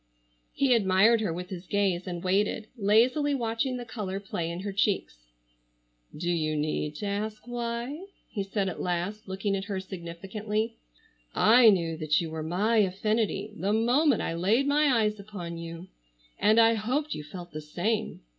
[0.51, 4.71] He admired her with his gaze, and waited, lazily watching the color play in her
[4.73, 5.27] cheeks.
[6.17, 10.75] "Do you need to ask why?" he said at last, looking at her significantly.
[11.35, 15.85] "I knew that you were my affinity the moment I laid my eyes upon you,
[16.39, 18.21] and I hoped you felt the same.